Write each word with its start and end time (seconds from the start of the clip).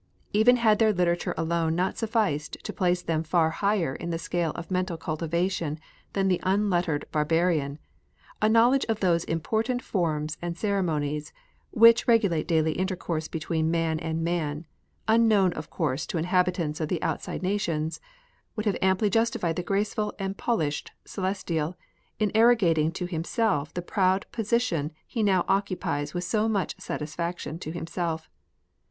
Even 0.33 0.55
had 0.55 0.79
their 0.79 0.91
literature 0.91 1.35
alone 1.37 1.75
not 1.75 1.95
sufficed 1.95 2.57
to 2.63 2.73
place 2.73 3.03
them 3.03 3.21
far 3.21 3.51
higher 3.51 3.93
in 3.93 4.09
the 4.09 4.17
scale 4.17 4.49
of 4.55 4.71
mental 4.71 4.97
cultivation 4.97 5.77
than 6.13 6.27
the 6.27 6.39
unlettered 6.41 7.05
barbarian, 7.11 7.77
a 8.41 8.49
knowledge 8.49 8.83
of 8.89 8.99
those 8.99 9.23
important 9.25 9.79
forms 9.83 10.39
and 10.41 10.57
ceremonies 10.57 11.31
which 11.69 12.07
regulate 12.07 12.47
daily 12.47 12.71
intercourse 12.71 13.27
between 13.27 13.69
man 13.69 13.99
and 13.99 14.23
man, 14.23 14.65
unknown 15.07 15.53
of 15.53 15.69
course 15.69 16.07
to 16.07 16.17
inha 16.17 16.47
bitants 16.47 16.81
of 16.81 16.89
the 16.89 17.03
outside 17.03 17.43
nations, 17.43 18.01
would 18.55 18.65
have 18.65 18.77
amply 18.81 19.07
justified 19.07 19.55
the 19.55 19.61
graceful 19.61 20.15
and 20.17 20.35
polished 20.35 20.89
Celestial 21.05 21.77
in 22.17 22.31
arro 22.31 22.57
gating 22.57 22.91
to 22.91 23.05
himself 23.05 23.71
the 23.75 23.83
proud 23.83 24.25
position 24.31 24.91
he 25.05 25.21
now 25.21 25.45
occupies 25.47 26.15
with 26.15 26.23
so 26.23 26.49
much 26.49 26.73
satisfaction 26.79 27.59
to 27.59 27.69
himself. 27.71 28.27